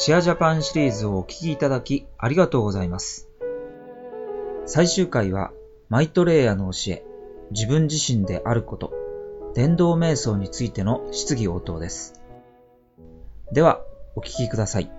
[0.00, 3.28] シェアジャパンシリーズをお聞きいただきありがとうございます。
[4.64, 5.50] 最終回は、
[5.88, 7.04] マイトレイヤの教え、
[7.50, 8.92] 自分自身であること、
[9.56, 12.22] 伝道瞑想についての質疑応答です。
[13.52, 13.80] では、
[14.14, 14.90] お聞きください。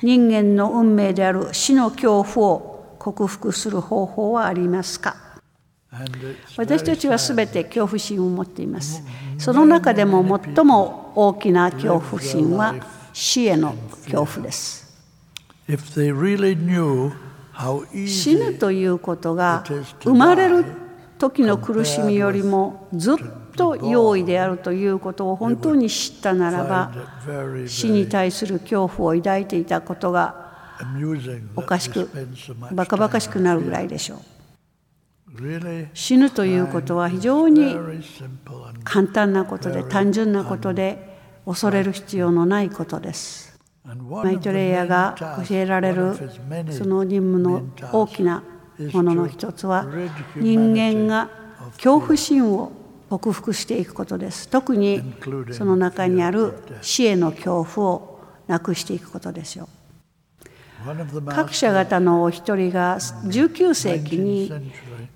[0.00, 5.16] 人間の運命である死の恐怖を克服する方法はありますか？
[6.56, 9.02] 私たちはすべて恐怖心を持っています。
[9.38, 12.74] その中でも最も大きな恐怖心は
[13.12, 13.74] 死への
[14.04, 14.86] 恐怖です。
[18.06, 19.64] 死ぬということが
[20.02, 20.64] 生まれる
[21.18, 23.16] 時の苦しみよりもずっ
[23.56, 26.92] と容易であるということを本当に知ったならば
[27.66, 30.46] 死に対する恐怖を抱いていたことが
[31.56, 32.08] おかしく
[32.72, 34.18] バカバカしくなるぐらいでしょう
[35.94, 37.76] 死ぬということは非常に
[38.84, 43.58] 簡単なことで単純なことで恐れる必要のないことです。
[43.84, 45.16] マイトレイヤ main が
[45.48, 46.14] 教えられる
[46.70, 47.62] その任務の
[47.92, 48.42] 大きな
[48.92, 49.86] ものの一つは
[50.36, 51.30] 人間が
[51.76, 52.72] 恐怖心を
[53.08, 54.48] 克服していくことです。
[54.48, 55.14] 特に
[55.52, 59.68] その中にある.死への恐怖をなくしていくことですよ
[61.26, 64.52] 各社方のお一人が19世紀に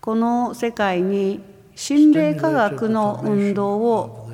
[0.00, 1.40] この世界に
[1.74, 4.30] 心霊科学の運動を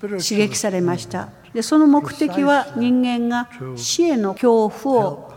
[0.00, 1.30] 刺激されました。
[1.54, 5.32] でその目的は人間が死への恐怖を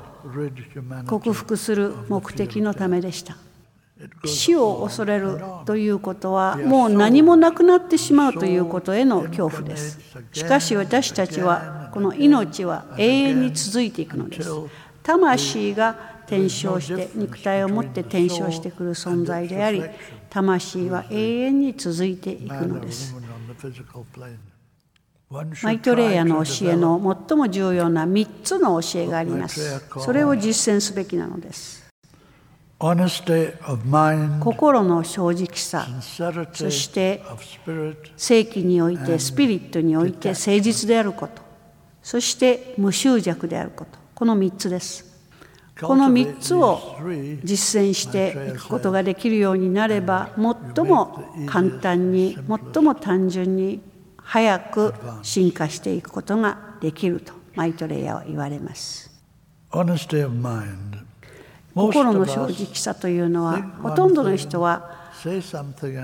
[1.05, 3.37] 克服する目的のためでした。
[4.25, 9.99] 死を恐れるということはもう何もなくなってしまうということへの恐怖です。
[10.33, 14.49] しかし私たちはこの命は永遠に続いていくのです。
[15.05, 19.83] 魂が転生して肉体を持って転生してくる存在であり
[20.31, 23.15] 魂は永遠に続いていくのです。
[25.61, 29.79] マイトレイヤの教えの最も重要な3つの教えがあります。
[29.99, 31.85] それを実践すべきなのです。
[32.79, 37.23] Honesty of mind, 心の正直さそして
[38.17, 41.41] 正規においてスピリットにおいて誠実であること
[42.03, 45.13] そして無執着であることこの3つです。
[45.81, 46.95] この3つを
[47.43, 52.37] 実践していくことができるようになれば最も簡単に
[52.73, 53.81] 最も単純に
[54.15, 59.11] 早く進化していくことができるとマイトレイヤーは言われます。
[61.73, 65.11] 心の正直さというのはほとんどの人は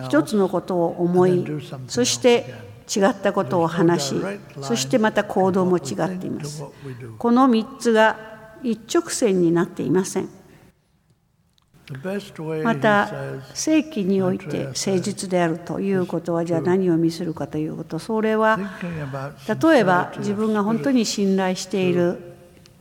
[0.04, 1.46] 一つのことを思い
[1.88, 4.16] そして違ったことを話し
[4.62, 6.64] そしてまた行動も違っています。
[7.18, 8.32] この3つが
[8.64, 10.30] 一直線になっていません。
[12.64, 13.12] また
[13.54, 18.00] 正規において誠実であるということはじゃあ何を意味するかということ。
[18.00, 18.58] それは
[19.62, 22.32] 例えば自分が本当に信頼している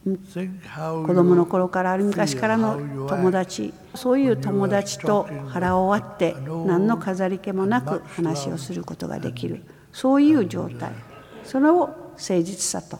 [0.04, 9.62] 子供の頃からある昔からの友達そういう友達と腹を割って何の飾り気もなく話をすることができる。
[9.92, 10.92] そういう状態。
[11.44, 12.98] それを誠実さと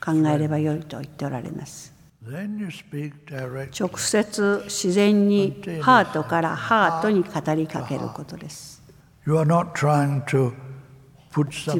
[0.00, 1.92] 考えればよいと言っておられます。
[2.26, 8.82] 直接自然にハートからハートに語りかけることです。
[9.26, 9.44] 自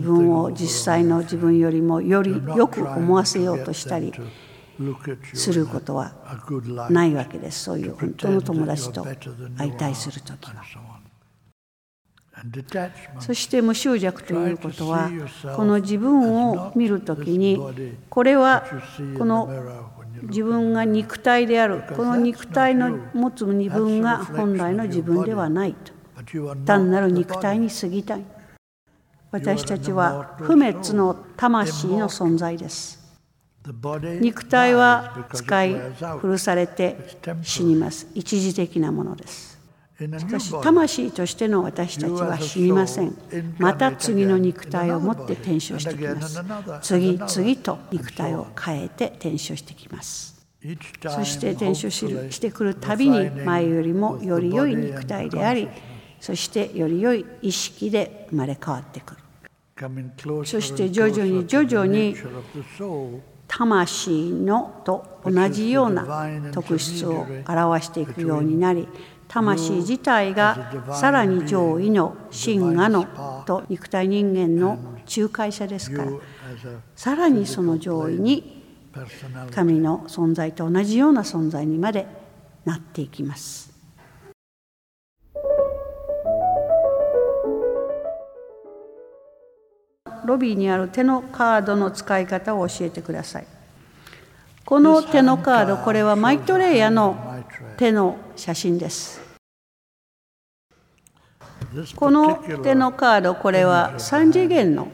[0.00, 4.12] 分を実際の自分よりもよりよく思わせようとしたり
[5.32, 6.12] することは
[6.91, 7.64] ないわけです。
[7.64, 9.16] そういう本当の友達と会
[9.56, 10.54] 相対するときは
[13.21, 15.11] そして無執着ということは
[15.56, 17.59] この自分を見るときに
[18.11, 18.65] これは
[19.17, 19.49] この
[20.22, 21.83] 自分が肉体である。
[21.97, 25.75] この肉体の持つ自分が本来の自分ではない。
[25.75, 25.93] と
[26.65, 28.25] 単なる肉体.に過ぎたい。
[29.31, 33.00] 私たちは不滅の魂の存在です。
[34.21, 35.75] 肉体は使い.
[36.21, 36.97] 古されて
[37.43, 38.06] 死にます。
[38.14, 39.54] 一時的なものです
[40.19, 43.15] しかし魂としての私たちは死にません。
[43.59, 46.43] また次の肉体を持って転生してきます。
[46.83, 50.35] 次々と肉体を変えて転生してきます。
[51.03, 55.69] そして転生してくるたびに前よりもより良い肉体であり
[56.19, 59.21] そしてより良い意識で生まれ変わってくる。
[60.47, 62.17] そして徐々に徐々に
[63.47, 68.89] 魂のと同じような特質を表していくようになり
[69.34, 74.78] 魂自体がさらに上位の真我のと肉体人間の
[75.16, 76.12] 仲介者ですから
[76.94, 78.62] さらにその上位に.
[79.50, 82.06] 神の存在と同じような存在にまで
[82.64, 83.75] なっていきます。
[90.25, 93.46] ロビーにある手のカードの使い方を教えてください。
[94.64, 97.42] この手のカード、これはマイトレイヤの
[97.76, 99.24] 手の写真です。
[101.97, 104.88] この手のカード、これは3次元の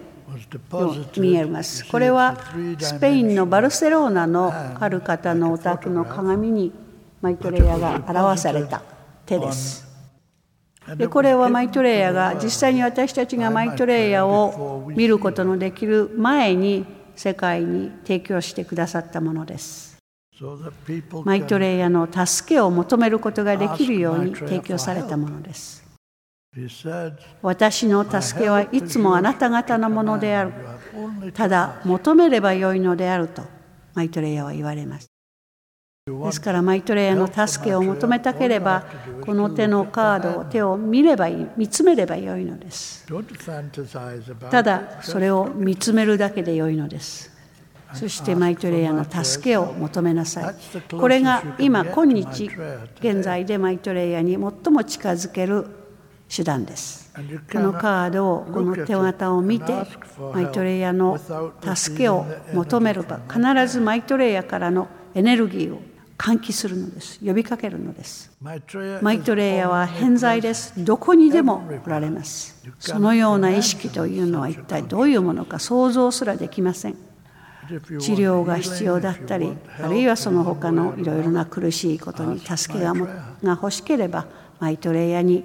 [0.73, 1.87] ように見えます。
[1.87, 2.37] これは
[2.79, 6.73] スペインのバルセロナのある方のお宅の鏡に
[7.21, 8.83] マイトレイヤが表された
[9.27, 9.87] 手です。
[10.97, 19.99] でこれはマイトレイヤが実際に私たちがマイトレイヤを見ることのできる前に世界に提供してくださったものです。
[21.25, 25.90] マイトレイヤの助けを求めることができるように提供されたものです。
[27.43, 30.53] 私の助けはいつもあなた方のものである。
[31.33, 33.43] ただ求めればよいのであると
[33.95, 35.11] マイトレイヤは言われます。
[36.07, 38.85] ですからマイトレイヤの助けを求めたければ
[39.21, 43.07] この手のカードを手を見ればいい見つめればよいのです
[44.51, 47.31] ただそれを見つめるだけでよいのです
[47.95, 50.55] そしてマイトレイヤの助けを求めなさい
[50.91, 52.51] これが今今日
[53.01, 54.41] 現在でマイトレイヤに最
[54.73, 55.80] も近づける
[56.35, 57.13] 手段です。
[57.53, 59.75] このカードをこの手形を見て
[60.33, 61.19] マイトレイヤの
[61.75, 62.25] 助けを
[62.55, 65.83] 求めれば必ずマイトレイヤからのエネルギーを
[66.17, 67.19] 喚起するのです。
[67.25, 68.31] 呼びかけるのです。
[68.41, 70.73] マイトレイヤは偏在です。
[70.85, 72.63] どこにでもおられます。
[72.79, 76.97] そのような意識というのは一体どういうものか想像すらできません。
[77.99, 83.09] 治療が必要だったりあるいはその他のいろいろな苦しいことに助けがが
[83.43, 84.27] 欲しければ
[84.59, 85.45] マイトレイヤに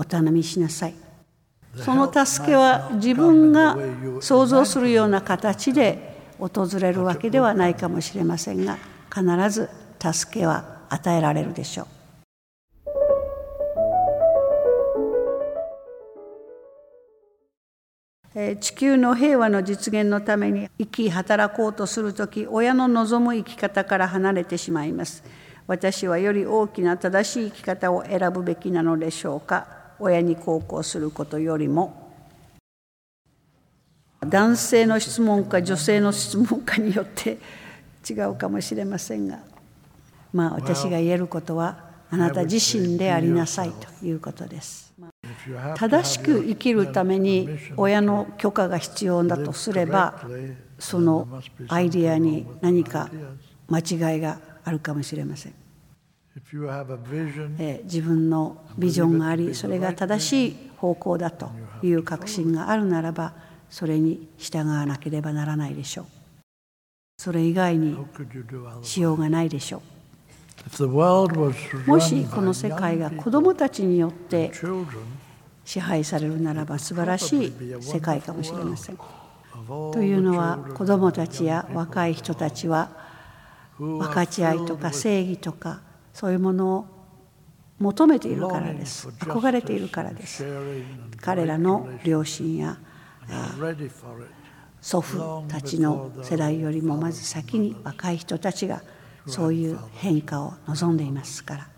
[0.00, 0.94] お頼みしなさい。
[1.76, 3.76] その助けは自分が
[4.20, 8.78] 想像するような形で訪れるわけではないかもしれませんが
[9.14, 9.68] 必ず
[10.02, 11.86] 助けは与えられるでしょう。
[18.58, 25.22] 地球の平和の実現のために生き働こうとする時親の望む生き方から離れてしまいます。
[25.66, 29.79] 私はより大きな正しい生き方を選ぶべきなのでしょうか。
[30.00, 32.10] 親に孝行することよりも
[34.26, 37.38] 男性の質問か女性の質問かによって
[38.08, 39.38] 違うかもしれませんが
[40.32, 44.92] まあ、私が言えることはあなた自身でありなさいということです。
[45.76, 50.22] 正しく生きるために親の許可が必要だとすれば
[50.78, 53.08] そのアイディアに何か
[53.68, 55.54] 間違いがあるかもしれません。
[57.84, 61.50] 自分のビジョンがありそれが正しい方向だと
[61.82, 63.34] いう確信があるならば
[63.68, 66.06] それに従わなければならないでしょう。
[67.18, 67.96] それ以外に
[68.82, 69.82] しようがないでしょう。
[71.86, 74.52] もしこの世界が子どもたちによって
[75.64, 78.98] 支配されるならば素晴らしい世界かもしれません。
[79.92, 82.90] というのは子どもたちや若い人たちは
[83.78, 85.80] 分かち合いとか正義とか
[86.12, 86.86] そういうものを
[87.78, 90.44] 求めているからです憧れているからです
[91.20, 92.76] 彼らの両親や
[94.80, 98.82] 祖父たちの世代よりもまず先に若い人たちが
[99.26, 101.68] そういう変化を望んでいますから。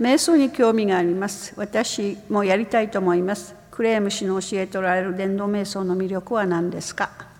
[0.00, 1.54] 瞑想に興味があります。
[1.56, 3.54] 私もやりたいと思います。
[3.70, 7.31] クレーム氏の教えておられる伝道瞑想の魅力は何ですか？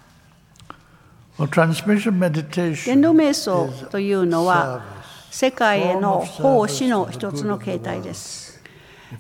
[2.87, 4.83] 伝道瞑想というのは
[5.31, 8.63] 世界への奉仕の一つの形態です。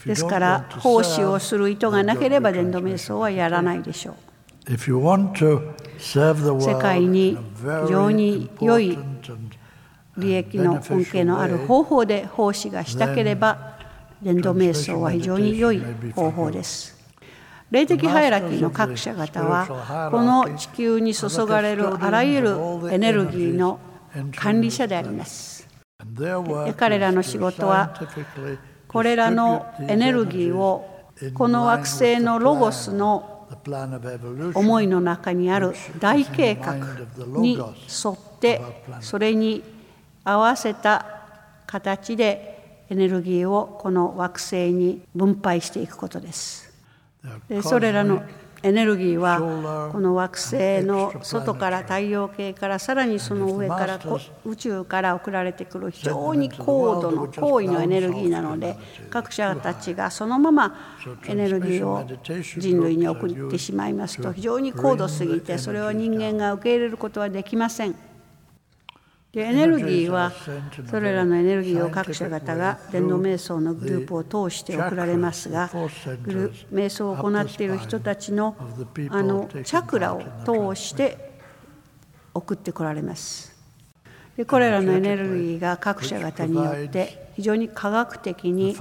[0.06, 4.14] ですから奉仕をする意図がなければ伝道瞑想はやらないでしょう。
[6.60, 8.98] 世界に非常に良い
[10.18, 13.78] 利益の恩恵のある方法で奉仕がしたければ
[14.22, 15.82] 伝道瞑想は非常に良い
[16.14, 17.01] 方法です。
[17.72, 22.50] 霊的ハイラキーの各社方はこの地球に注がれるあらゆる
[22.90, 23.80] エネルギーの
[24.36, 25.66] 管理者であります。
[26.76, 27.98] 彼らの仕事は
[28.86, 33.48] これらのエネルギーをこの惑星のロゴスの
[34.54, 36.76] 思いの中にある大計画
[37.40, 38.60] に沿って
[39.00, 39.62] それに
[40.24, 41.06] 合わせた
[41.66, 46.71] 形でエネルギーをこの惑星に分配していくことです。
[47.62, 48.22] それらの
[48.64, 53.98] エネルギーはこの惑星の外から太陽系からさらにその上から
[54.44, 58.76] 宇宙から送られてくる非常に高度の高位のエネルギーなので
[59.10, 62.06] 各社たちがそのままエネルギーを
[62.58, 68.11] 人類に送ってしまいますと非常に高度すぎてそれを人間が受け入れることはできません。
[69.32, 70.30] でエネルギーは
[70.90, 78.54] それらのエネルギーを各社方が伝道瞑想のグループを通して送られますが瞑想を行っている人たちの
[79.08, 81.32] あのチャクラを通して
[82.34, 83.51] 送ってこられます
[84.36, 88.76] でこれらのエネルギーが各社方によって非常に科学的に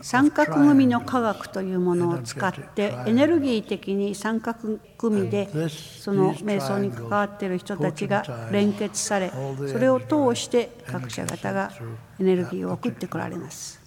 [0.00, 9.30] 三角組の科学というものを使ってエネルギー的に三角組でその瞑想に関わっている人たちが連結され
[9.68, 11.70] それを通して各社方が
[12.18, 13.80] エネルギーを送ってこられます。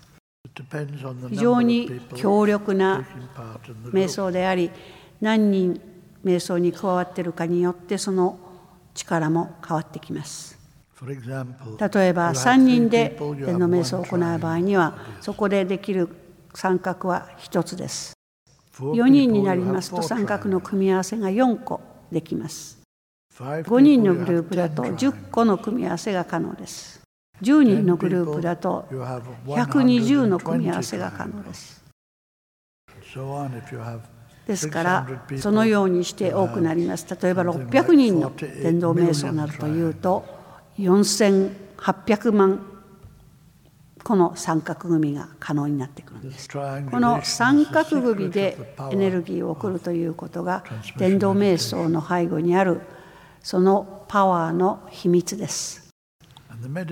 [1.29, 3.05] 非常に強力な
[3.91, 4.72] 瞑想であり
[5.22, 5.81] 何人
[6.24, 8.38] 瞑想に加わっているかによってその
[8.93, 10.62] 力も変わってきます
[11.05, 16.10] 例えば3人で天の瞑想を行う場合にはそこでできる
[16.53, 18.13] 三角は1つです。
[18.79, 21.81] 4人になりますと三角の組み合わせが4個
[22.12, 22.81] できます。
[23.38, 27.01] 5人のグループだと10個の組み合わせが可能です。
[27.41, 28.86] 10人のグループだと
[29.45, 31.83] 120の組み合わせが可能です。
[34.48, 35.07] ですから
[35.38, 37.07] そのようにして多くなります。
[37.22, 40.42] 例えば600人の伝道瞑想などというと
[40.77, 42.73] 4800万
[44.03, 46.49] この三角組が可能になってくるんです。
[46.49, 46.59] こ
[46.99, 48.57] の三角組で
[48.91, 50.63] エネルギーを送るということが
[50.97, 52.81] 伝道瞑想の背後にある
[53.41, 55.83] そのパワーの秘密です。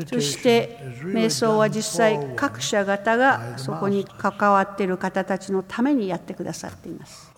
[0.08, 7.32] そして瞑想は実際各社方がそこに関わっている方たちのためにやってくださっています。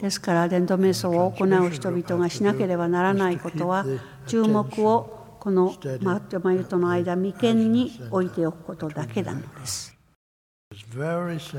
[0.00, 3.84] ですから伝道瞑想を行う人々がしなければならないことは
[4.26, 9.92] 注目をこのマと眉との間眉間に置いておくことだけなのです。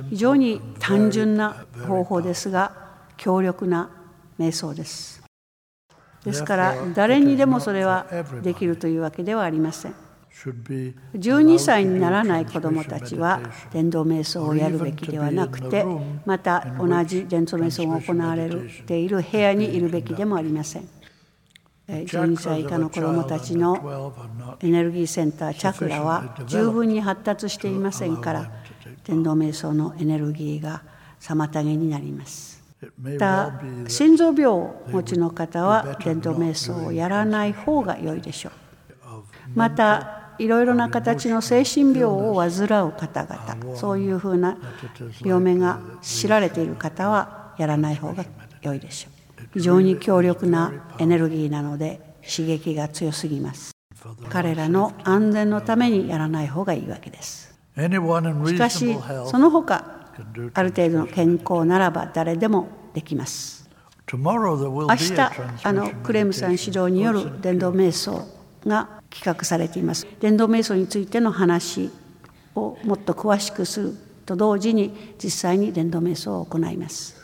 [0.10, 2.72] 非常に単純な方法ですが
[3.18, 3.90] 強力な
[4.40, 5.22] 瞑想です。
[6.24, 8.06] ですから誰にでもそれは
[8.42, 9.96] できるというわけではありません。
[11.16, 13.42] 12歳にならない子どもたちは
[13.74, 15.86] 伝道瞑想をやるべきではなくて
[16.26, 18.50] また同じ伝道瞑想が行われ
[18.88, 20.88] ている部屋にいるべきでもありません
[21.88, 24.14] 12歳以下の子どもたちの
[24.62, 28.52] エネルギーセンターチャクラは十分に発達していませんから
[29.04, 30.84] 天道瞑想のエネルギーが
[31.20, 32.64] 妨げになります。
[33.02, 38.52] また心臓病をお持ちの方は伝統瞑想をやらない方が良いでしょう。
[39.56, 44.58] またいろいろな形の精神病を患う方々そういうふうな
[45.24, 48.26] 病名が知られている方はやらない方が
[48.62, 49.13] 良いでしょう
[49.54, 53.72] 非常に強力なエネルギーなので刺激が強すぎます。
[54.30, 57.54] 彼らの安全のためにやらない方がいいわけです。
[57.76, 58.96] しかし
[59.26, 60.10] その他
[60.54, 63.70] ある程度の健康ならば誰でもできます。
[64.12, 65.20] 明日
[65.64, 68.28] あのクレームさん指導による伝道瞑想
[68.66, 70.06] が企画されています。
[70.20, 71.90] 伝道瞑想についての話
[72.56, 77.23] をもっと詳しくすると同時に実際に伝道瞑想を行います